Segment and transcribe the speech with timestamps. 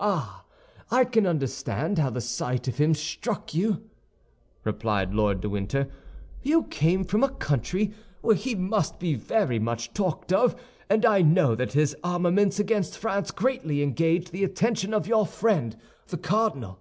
[0.00, 0.44] Ah,
[0.90, 3.88] I can understand how the sight of him struck you,"
[4.64, 5.86] replied Lord de Winter.
[6.42, 10.60] "You came from a country where he must be very much talked of,
[10.90, 15.76] and I know that his armaments against France greatly engage the attention of your friend
[16.08, 16.80] the cardinal."